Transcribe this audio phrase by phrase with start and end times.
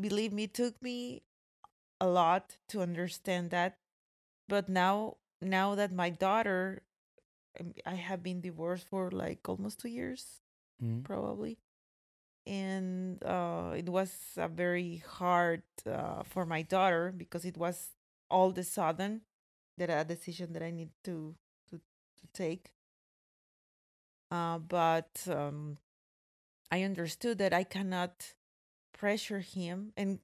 [0.00, 1.22] believe me, it took me
[2.00, 3.78] a lot to understand that.
[4.48, 6.82] But now, now that my daughter,
[7.60, 10.40] um, I have been divorced for like almost two years,
[10.82, 11.04] Mm.
[11.04, 11.58] probably,
[12.46, 17.90] and uh, it was a very hard uh, for my daughter because it was
[18.30, 19.22] all the sudden
[19.78, 21.34] that a decision that I need to
[21.70, 22.72] to, to take.
[24.30, 25.78] Uh, but um,
[26.70, 28.34] I understood that I cannot
[28.96, 30.20] pressure him, and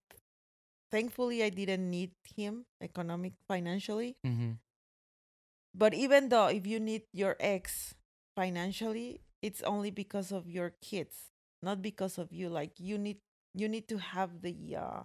[0.90, 4.16] thankfully I didn't need him economic financially.
[4.24, 4.58] Mhm.
[5.74, 7.94] But even though if you need your ex
[8.36, 12.48] financially, it's only because of your kids, not because of you.
[12.48, 13.18] Like you need
[13.54, 15.02] you need to have the uh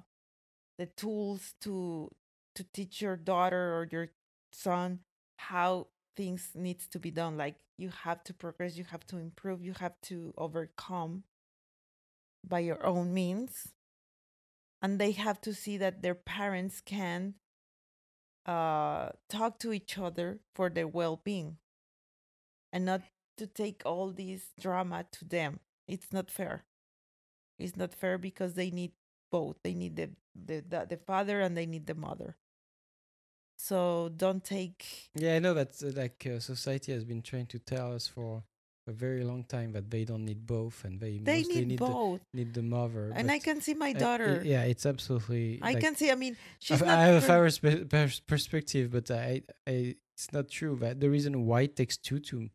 [0.78, 2.10] the tools to
[2.56, 4.10] to teach your daughter or your
[4.52, 5.00] son
[5.38, 7.38] how things needs to be done.
[7.38, 11.24] Like you have to progress, you have to improve, you have to overcome
[12.48, 13.74] by your own means.
[14.82, 17.36] And they have to see that their parents can
[18.46, 21.58] uh, talk to each other for their well being
[22.72, 23.02] and not
[23.38, 25.60] to take all this drama to them.
[25.88, 26.66] It's not fair.
[27.60, 28.92] It's not fair because they need
[29.32, 29.58] both.
[29.64, 32.36] They need the, the, the, the father and they need the mother.
[33.58, 35.10] So don't take.
[35.16, 38.44] Yeah, I know that uh, like uh, society has been trying to tell us for
[38.88, 41.80] a very long time that they don't need both and they, They mostly need, need
[41.80, 42.22] both.
[42.34, 43.12] the, need the mother.
[43.16, 44.42] and I can see my uh, i- daughter.
[44.46, 45.60] yeah, it's absolutely.
[45.62, 46.10] I like, can see.
[46.12, 46.98] I mean, she's not.
[46.98, 50.76] I have a per- spe- pers- perspective, but I, I, it's not true.
[50.82, 52.50] That the reason why it takes two to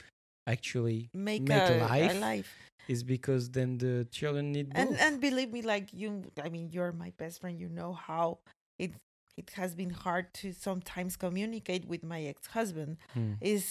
[0.47, 2.53] actually make, make a, life a life.
[2.89, 4.79] is because then the children need both.
[4.83, 8.39] and and believe me like you i mean you're my best friend you know how
[8.77, 8.91] it
[9.37, 13.35] it has been hard to sometimes communicate with my ex-husband Hmm.
[13.41, 13.65] is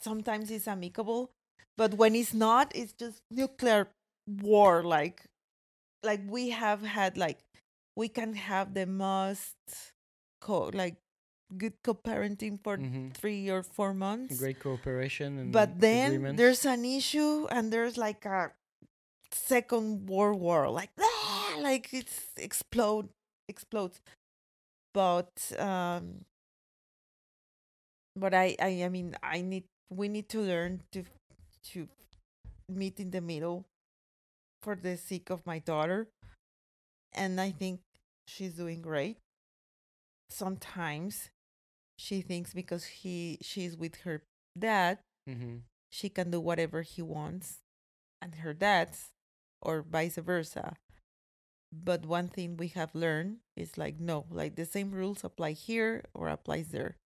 [0.00, 1.30] sometimes it's amicable
[1.78, 3.88] but when it's not it's just nuclear
[4.26, 5.24] war like
[6.02, 7.38] like we have had like
[7.96, 9.56] we can have the most
[10.40, 10.96] co like
[11.56, 13.14] good co-parenting for Mhm.
[13.16, 16.36] three or four months Great cooperation and but then agreements.
[16.36, 18.52] there's an issue and there's like a
[19.32, 23.08] second world war like ah, like it's explode
[23.48, 24.00] explodes
[24.94, 26.24] but um
[28.16, 31.04] but I, I i mean i need we need to learn to
[31.72, 31.88] to
[32.68, 33.66] meet in the middle
[34.62, 36.08] for the sake of my daughter.
[37.12, 37.80] And i think
[38.26, 39.18] she's doing great.
[40.28, 41.30] Sometimes
[41.96, 44.22] she thinks because he she's with her
[44.58, 44.98] dad
[45.28, 45.62] Mhm.
[45.90, 47.60] she can do whatever he wants
[48.22, 49.10] and her dad's
[49.62, 50.76] or vice versa.
[51.72, 56.04] But one thing we have learned is like no like the same rules apply here
[56.14, 56.96] or applies there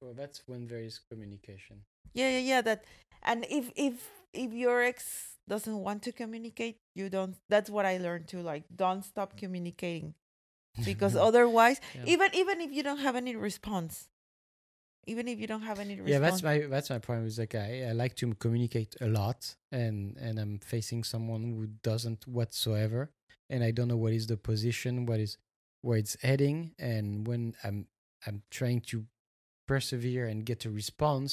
[0.00, 1.84] Well, that's when there is communication.
[2.14, 2.84] yeah yeah yeah that
[3.22, 7.98] and if if if your ex doesn't want to communicate you don't that's what i
[7.98, 10.14] learned too like don't stop communicating
[10.84, 12.04] because otherwise Yeah.
[12.14, 14.08] even even if you don't have any response
[15.06, 17.54] even if you don't have any response yeah that's my that's my problem is like
[17.54, 23.10] I, I like to communicate a lot and and i'm facing someone who doesn't whatsoever
[23.48, 25.36] and i don't know what is the position what is
[25.82, 27.86] where it's heading and when i'm
[28.26, 29.04] i'm trying to
[29.72, 31.32] persevere and get a response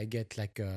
[0.00, 0.74] i get like a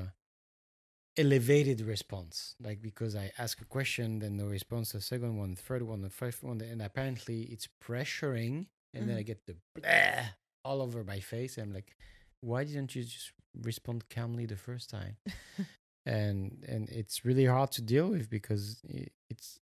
[1.17, 2.55] elevated response.
[2.67, 6.01] Like because i ask a question then no response the second one the third one
[6.01, 8.55] the fifth one and apparently it's pressuring
[8.93, 9.25] and then i Mhm.
[9.31, 10.25] get the blah
[10.67, 11.57] all over my face.
[11.61, 11.89] I'm like
[12.49, 13.29] why didn't you just
[13.69, 15.15] respond calmly the first time?
[16.05, 16.39] And
[16.73, 18.63] and it's really hard to deal with because
[19.31, 19.59] it's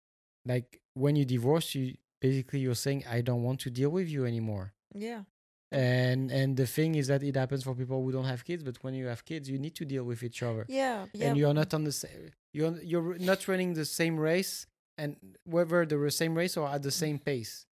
[0.53, 1.85] like when you divorce you
[2.21, 4.65] basically you're saying i don't want to deal with you anymore.
[4.93, 5.21] Yeah
[5.71, 8.77] and and the thing is that it happens for people who don't have kids but
[8.83, 10.65] when you have kids you need to deal with each other.
[10.67, 11.27] Yeah yeah.
[11.27, 14.67] and you're not on the same you're you're not running the same race
[14.97, 17.65] and whether the same race or at the same pace.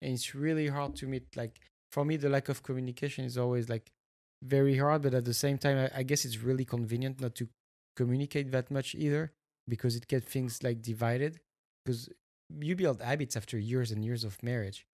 [0.00, 1.60] And it's really hard to meet like
[1.90, 3.92] for me the lack of communication is always like
[4.42, 7.48] very hard but at the same time i, I guess it's really convenient not to
[7.96, 9.32] communicate that much either
[9.68, 11.40] because it gets things like divided.
[11.84, 12.08] Because
[12.60, 14.86] you build habits after years and years of marriage.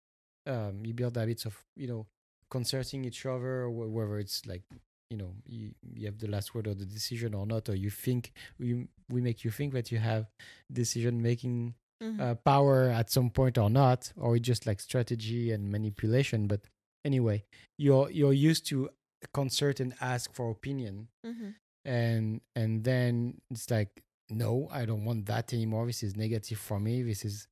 [0.46, 2.06] Um you build habits of you know
[2.50, 4.62] concerting each other or whether it's like
[5.10, 7.90] you know you, you have the last word or the decision or not or you
[7.90, 10.26] think we we make you think that you have
[10.72, 12.20] decision making Mhm.
[12.20, 16.60] uh, power at some point or not or it's just like strategy and manipulation but
[17.04, 17.42] anyway
[17.76, 18.88] you're you're used to
[19.32, 21.54] concert and ask for opinion Mhm.
[21.84, 23.90] and and then it's like
[24.30, 27.48] no i don't want that anymore this is negative for me this is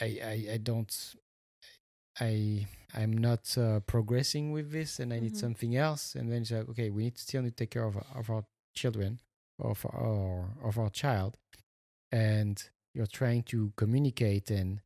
[0.00, 1.14] i i, I don't
[2.30, 2.66] i
[3.00, 5.44] i'm not uh, progressing with this and i need Mhm.
[5.46, 6.04] something else.
[6.18, 8.10] And then it's like okay we need to still need to take care of, our-
[8.20, 8.44] of our
[8.80, 9.12] children
[9.70, 11.32] of our of our child.
[12.10, 12.62] And
[12.94, 14.80] you're trying to communicate and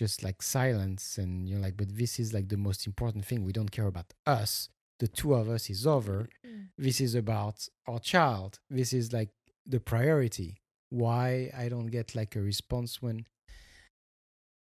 [0.00, 3.44] just like silence and you're like but this is like the most important thing.
[3.44, 4.68] We don't care about us.
[5.02, 6.28] The two of us is over.
[6.76, 8.58] This is about our child.
[8.68, 9.30] This is like
[9.74, 10.50] the priority.
[10.90, 13.16] Why i don't get like a response when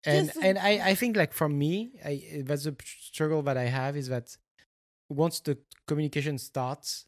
[0.06, 3.96] and and i i think like from me i that's a struggle that i have
[3.96, 4.36] is that
[5.08, 7.06] once the communication starts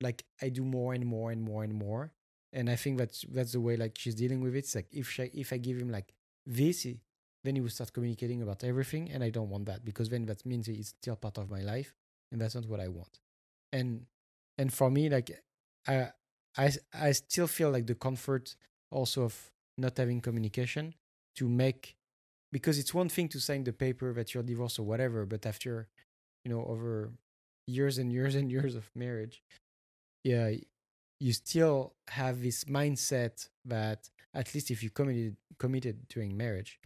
[0.00, 2.12] like i do more and more and more and more.
[2.52, 4.58] And i think that's that's the way like she's dealing with it.
[4.60, 6.12] It's like if she, if i give him like
[6.46, 7.00] this he-
[7.44, 10.44] then he will start communicating about everything and i don't want that because then that
[10.46, 11.94] means it's still part of my life
[12.32, 13.20] and that's not what i want.
[13.72, 14.06] And
[14.58, 15.30] and for me like
[15.86, 16.10] i
[16.56, 18.56] i, I still feel like the comfort
[18.90, 20.94] also of not having communication
[21.36, 21.96] to make
[22.52, 25.88] because it's one thing to sign the paper that you're divorced or whatever but after
[26.44, 27.10] you know over
[27.66, 29.42] years and years and years of marriage
[30.24, 30.50] yeah
[31.20, 36.78] you still have this mindset that at least if you committed committed during marriage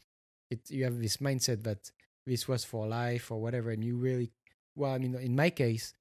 [0.51, 1.91] it you have this mindset that
[2.27, 4.31] this was for life or whatever and you really
[4.77, 5.95] well i mean in my case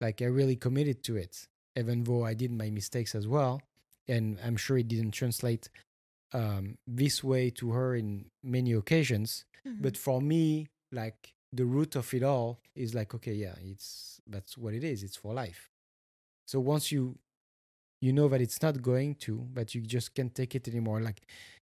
[0.00, 3.60] like i really committed to it even though i did my mistakes as well
[4.08, 5.68] and i'm sure it didn't translate
[6.34, 9.82] um, this way to her in many occasions Mm-hmm.
[9.84, 14.58] but for me like the root of it all is like okay yeah it's that's
[14.58, 15.70] what it is it's for life
[16.46, 17.16] so once you
[18.00, 21.22] you know that it's not going to but you just can't take it anymore like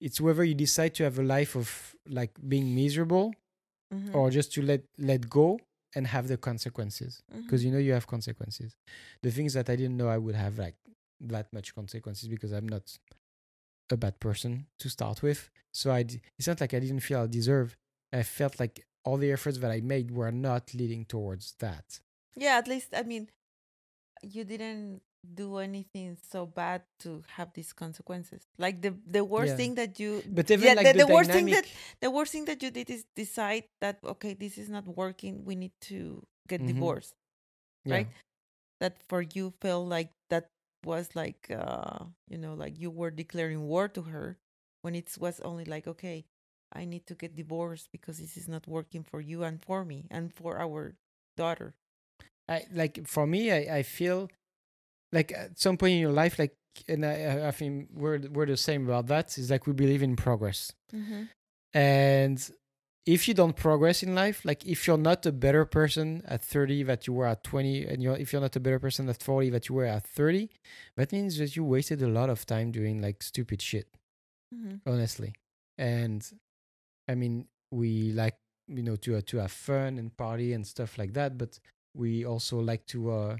[0.02, 3.32] it's whether you decide to have a life of like being miserable
[3.94, 4.14] Mhm.
[4.14, 5.58] or just to let let go
[5.94, 7.66] and have the consequences because Mhm.
[7.66, 8.76] you know you have consequences
[9.22, 10.76] the things that i didn't know i would have like
[11.20, 12.84] that much consequences because i'm not
[13.92, 16.00] a bad person to start with so i
[16.38, 17.76] it's not like i didn't feel i deserve
[18.12, 22.00] i felt like all the efforts that i made were not leading towards that
[22.36, 23.28] yeah at least i mean
[24.22, 25.00] you didn't
[25.34, 29.56] do anything so bad to have these consequences like the the worst Yeah.
[29.56, 31.66] thing that you but even Yeah, like the- the, the worst thing that
[32.00, 35.54] the worst thing that you did is decide that okay this is not working we
[35.56, 36.68] need to get Mhm.
[36.68, 37.14] divorced
[37.84, 37.94] yeah.
[37.96, 38.08] right?
[38.80, 40.10] that for you felt like
[40.84, 44.38] was like uh you know like you were declaring war to her
[44.82, 46.24] when it was only like okay
[46.72, 50.06] i need to get divorced because this is not working for you and for me
[50.10, 50.94] and for our
[51.36, 51.74] daughter
[52.48, 54.30] I like for me, I, I feel
[55.12, 56.56] like at some point in your life, like,
[56.88, 59.36] and I, I- think we're we're the same about that.
[59.38, 61.24] Is like we believe in progress, mm-hmm.
[61.74, 62.50] and
[63.14, 66.82] if you don't progress in life, like if you're not a better person at thirty
[66.82, 69.48] that you were at twenty, and you're if you're not a better person at forty
[69.48, 70.50] that you were at thirty,
[70.96, 73.88] that means that you wasted a lot of time doing like stupid shit.
[74.54, 74.76] Mm-hmm.
[74.90, 75.34] honestly.
[75.78, 76.20] And
[77.06, 80.98] I mean, we like you know to uh, to have fun and party and stuff
[80.98, 81.58] like that, but
[81.94, 83.36] we also like to uh,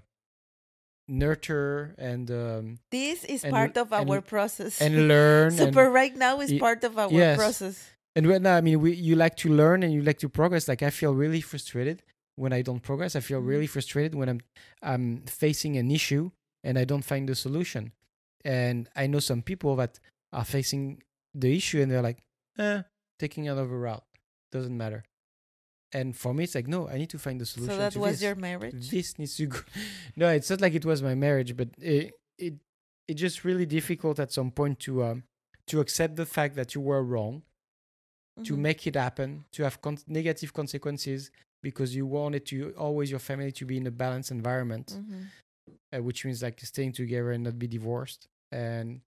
[1.09, 5.51] nurture and um, this is And- part of and- our process and learn.
[5.53, 7.37] super and, right now is part of our yes.
[7.37, 7.77] process
[8.17, 10.69] and right now, I mean, we you like to learn and you like to progress.
[10.69, 12.03] Like I feel really frustrated
[12.37, 13.15] when I don't progress.
[13.17, 13.47] I feel Mhm.
[13.49, 14.41] really frustrated when I'm
[14.83, 16.31] I'm facing an issue
[16.65, 17.93] and I don't find the solution.
[18.45, 19.99] And I know some people that
[20.33, 21.03] are facing
[21.35, 22.21] the issue and they're like,
[22.59, 22.83] eh,
[23.19, 24.05] taking another route
[24.53, 25.05] doesn't matter.
[25.93, 27.75] And for me, it's like, no, I need to find the solution.
[27.75, 28.23] so that was this.
[28.23, 29.59] your marriage This needs to go.
[30.17, 32.55] no, it's not like it was my marriage, but it it
[33.09, 35.25] it's just really difficult at some point to um
[35.67, 37.43] to accept the fact that you were wrong
[38.45, 38.59] to Mhm.
[38.59, 41.31] make it happen, to have con- negative consequences
[41.63, 45.27] because you wanted to always your family to be in a balanced environment, Mhm.
[45.93, 48.29] uh, which means like staying together and not be divorced.
[48.53, 49.03] And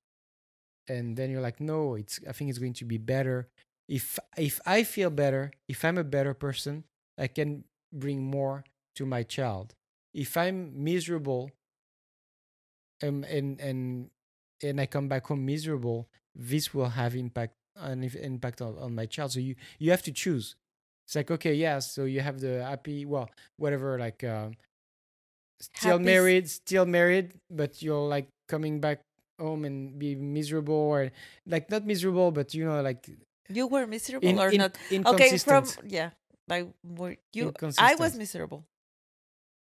[0.87, 3.47] and then you're like, no, it's I think it's going to be better
[3.87, 6.83] if if I feel better, if I'm a better person,
[7.17, 7.63] I can
[7.93, 8.63] bring more
[8.95, 9.75] to my child.
[10.13, 11.51] If I'm miserable,
[13.03, 14.09] um, and and
[14.63, 19.05] and I come back home miserable, this will have impact an impact on, on my
[19.05, 19.31] child.
[19.31, 20.55] So you you have to choose.
[21.05, 21.79] It's like okay, yeah.
[21.79, 24.53] So you have the happy, well, whatever, like um,
[25.59, 29.01] still Happy married, still married, but you're like coming back
[29.39, 31.11] home and be miserable or
[31.45, 33.09] like not miserable, but you know, like
[33.49, 36.11] you were miserable in, or in, not okay from yeah
[36.47, 38.63] like were you i was miserable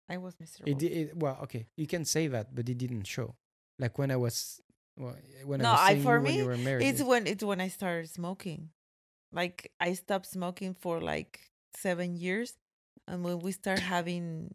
[0.10, 3.36] i was miserable It, it well, okay, you can say that, but it didn't show.
[3.80, 4.60] Like when I was,
[4.98, 7.44] well, eh, when No, I was I- for you when me, it's eh when it's
[7.44, 8.70] when i started smoking
[9.32, 12.54] like i stopped smoking for like seven years
[13.08, 14.54] and when we start having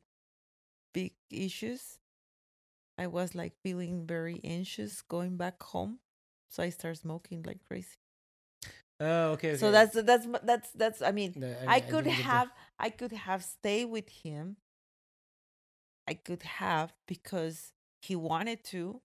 [0.93, 1.99] big issues
[2.99, 5.99] i was like feeling very anxious going back home
[6.49, 7.97] so i started smoking like crazy
[9.00, 12.07] oh, okay, so that's that's that's that's i mean No, I, I could that.
[12.07, 14.57] have I could have stayed with him.
[16.07, 19.00] I could have because he wanted to.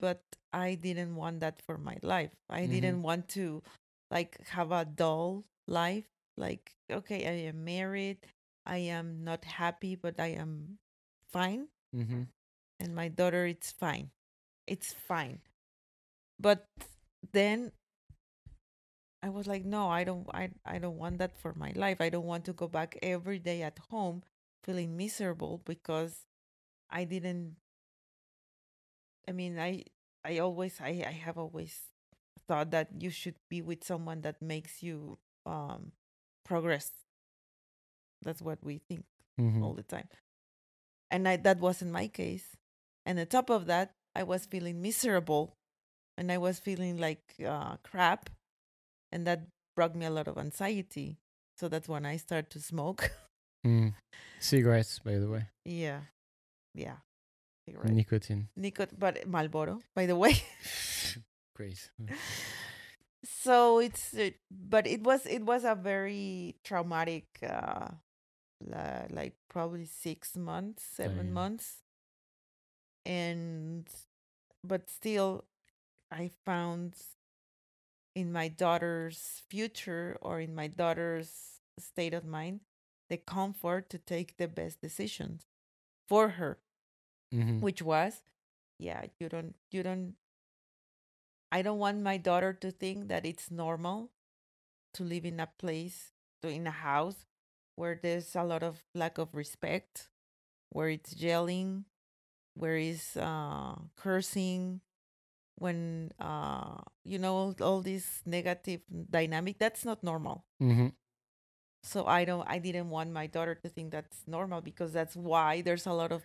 [0.00, 0.22] But
[0.52, 2.32] I didn't want that for my life.
[2.48, 2.70] I Mhm.
[2.70, 3.62] didn't want to
[4.10, 6.06] like have a dull life.
[6.36, 8.26] Like, okay, I am married.
[8.66, 10.78] I am not happy, but I am
[11.28, 11.68] fine.
[11.94, 12.22] Mm-hmm.
[12.80, 14.10] And my daughter, it's fine.
[14.66, 15.40] It's fine.
[16.38, 16.68] But
[17.32, 17.72] then
[19.22, 22.00] I was like, no, I don't I, I don't want that for my life.
[22.00, 24.22] I don't want to go back every day at home
[24.64, 26.26] feeling miserable because
[26.90, 27.56] I didn't
[29.28, 29.84] I mean I
[30.24, 31.78] I always I, I have always
[32.46, 35.92] thought that you should be with someone that makes you um
[36.44, 36.90] progress.
[38.22, 39.04] That's what we think
[39.40, 39.64] Mm-hmm.
[39.64, 40.06] all the time.
[41.10, 42.56] And I, that wasn't my case.
[43.04, 45.56] And on top of that, I was feeling miserable
[46.16, 48.30] and I was feeling like uh, crap.
[49.10, 51.18] And that brought me a lot of anxiety.
[51.58, 53.10] So that's when I started to smoke.
[53.66, 53.94] Mm.
[54.40, 55.46] Cigarettes, by the way.
[55.64, 56.02] yeah.
[56.74, 56.96] Yeah.
[57.66, 58.48] Nicotine.
[58.56, 60.34] Nicot- but Marlboro, by the way.
[61.54, 61.90] Great.
[63.24, 67.88] so it's uh, but it was it was a very traumatic uh
[68.60, 71.32] la- like probably six months seven Damn.
[71.32, 71.82] months
[73.06, 73.88] and
[74.62, 75.44] but still
[76.10, 76.94] i found
[78.14, 82.60] in my daughter's future or in my daughter's state of mind
[83.08, 85.46] the comfort to take the best decisions
[86.08, 86.58] for her
[87.34, 87.60] Mm-hmm.
[87.60, 88.22] which was
[88.78, 90.14] yeah you don't you don't
[91.52, 94.10] i don't want my daughter to think that it's normal
[94.94, 96.12] to live in a place
[96.42, 97.26] to in a house
[97.76, 100.08] where there's a lot of lack of respect
[100.70, 101.84] where it's yelling
[102.54, 104.80] where it's uh cursing
[105.56, 110.88] when uh you know all, all this negative dynamic that's not normal Mm-hmm.
[111.82, 115.60] so i don't i didn't want my daughter to think that's normal because that's why
[115.62, 116.22] there's a lot of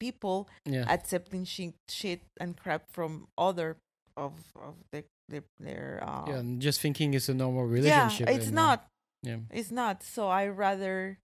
[0.00, 0.88] people Yeah.
[0.88, 3.76] accepting shit, shit and crap from other
[4.16, 6.40] of of the, the their uh, yeah.
[6.42, 8.78] and Just thinking it's a normal relationship yeah it's uh, not
[9.22, 9.44] Yeah.
[9.52, 11.20] it's not so i rather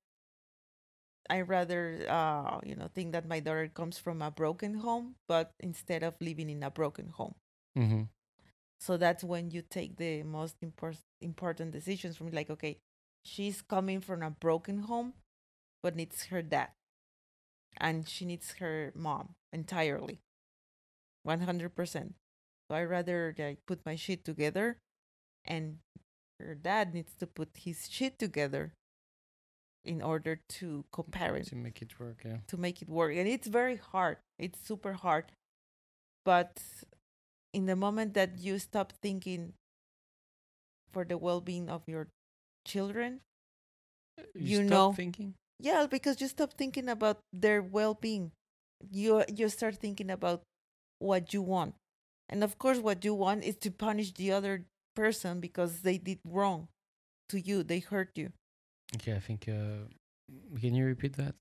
[1.29, 5.53] i rather uh you know think that my daughter comes from a broken home but
[5.59, 7.35] instead of living in a broken home
[7.77, 8.09] Mm-hmm.
[8.81, 12.79] so that's when you take the most important important decisions from like okay
[13.25, 15.13] she's coming from a broken home
[15.83, 16.69] but needs her dad
[17.79, 20.21] and she needs her mom entirely
[21.27, 21.71] 100%
[22.69, 24.79] so i rather like put my shit together
[25.45, 25.79] and
[26.41, 28.73] her dad needs to put his shit together
[29.85, 32.23] in order to compare it To make it work.
[32.25, 32.39] Yeah.
[32.49, 35.33] to make it work and it's very hard it's super hard
[36.25, 36.61] but
[37.53, 39.53] in the moment that you stop thinking
[40.93, 42.09] for the well-being of your
[42.67, 43.21] children
[44.19, 45.35] uh, You stop know- thinking.
[45.59, 48.31] Yeah because you stop thinking about their well-being
[48.91, 50.43] you you start thinking about
[50.99, 51.75] what you want
[52.29, 56.19] and of course what you want is to punish the other person because they did
[56.25, 56.69] wrong
[57.29, 58.33] to you they hurt you
[58.95, 59.49] Okay, I think.
[59.49, 59.91] Uh,
[60.61, 61.35] can you repeat that?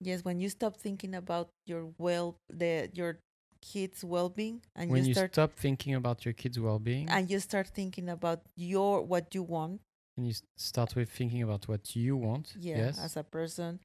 [0.00, 3.18] yes when you stop thinking about your well the your
[3.62, 7.40] kids well-being and when you you start stop thinking about your kids' well-being, and you
[7.40, 9.80] start thinking about your what you want
[10.16, 12.54] and you start with thinking about what you want.
[12.54, 12.98] yeah Yes.
[12.98, 13.80] as a person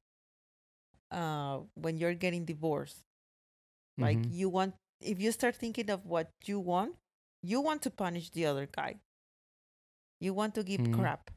[1.10, 3.02] uh when you're getting divorced
[3.98, 4.30] like Mhm.
[4.30, 6.94] you want if you start thinking of what you want
[7.42, 8.96] you want to punish the other guy
[10.20, 10.90] you want to give Mhm.
[10.90, 11.30] crap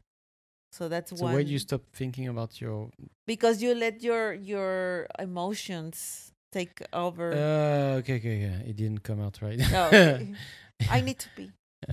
[0.71, 2.89] so that's So why you stop thinking about your?
[3.27, 8.59] because you let your your emotions take over Uh, okay, okay, yeah.
[8.69, 9.59] It didn't come out right.
[9.71, 10.39] Oh, okay.
[10.87, 11.53] i need to be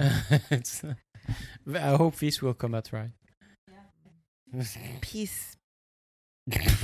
[0.50, 0.84] it's,
[1.74, 3.10] I hope this will come out right.
[5.00, 5.56] peace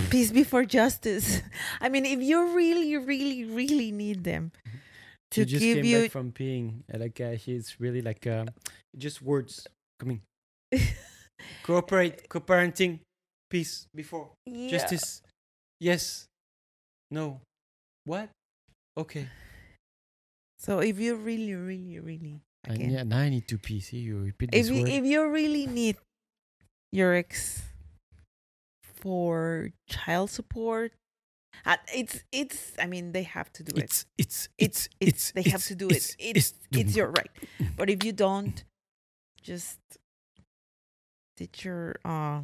[0.09, 1.42] peace before justice
[1.80, 4.52] i mean if you really really really need them
[5.30, 6.83] to you just give came you back from peeing.
[6.95, 8.49] uh, Like uh, he's really like um,
[8.97, 9.66] just words
[10.00, 10.23] coming.
[11.62, 13.00] Cooperate, co-parenting,
[13.50, 14.68] peace before Yeah.
[14.71, 15.21] justice.
[15.80, 16.26] Yes,
[17.11, 17.40] no,
[18.04, 18.30] what?
[18.97, 19.28] Okay.
[20.59, 23.80] so if you really really really again, yeah, now I need to pee.
[23.80, 24.90] See, you repeat if this you, word.
[24.90, 25.96] if you really need
[26.92, 27.62] your ex
[28.82, 30.92] for child support
[31.66, 33.84] uh, it's it's i mean they have to do it.
[33.84, 36.16] It's, it's it's it's, they have to do it.
[36.18, 37.30] it's it's your right.
[37.76, 38.62] But if you don't
[39.42, 39.78] just
[41.37, 42.42] teach your uh,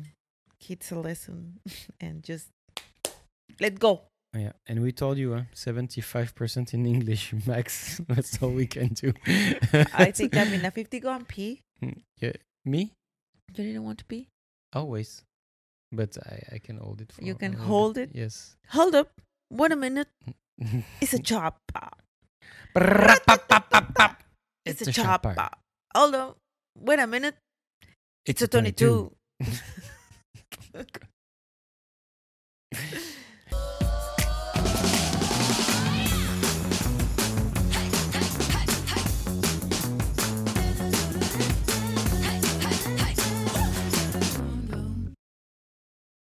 [0.59, 1.61] kids a lesson
[2.01, 2.49] and just
[3.61, 4.03] let go
[4.35, 8.01] Yeah, and we told you, uh, seventy-five percent in English max.
[8.09, 9.13] That's all we can do.
[9.95, 11.61] i think i'm in a 50 go and pee
[12.21, 12.33] Yeah,
[12.65, 12.93] me
[13.49, 14.29] you didn't want to pee
[14.73, 15.23] always,
[15.93, 17.13] but I I can hold it.
[17.13, 18.11] For You can hold bit.
[18.11, 18.17] it?
[18.23, 18.57] Yes.
[18.69, 19.09] hold up
[19.53, 20.09] wait a minute
[21.01, 21.61] it's a chop
[24.67, 25.23] it's it's a chop
[25.95, 26.35] hold on,
[26.77, 27.37] wait a minute.
[28.27, 29.13] It's, a 22.